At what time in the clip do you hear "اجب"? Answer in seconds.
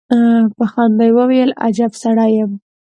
1.67-1.91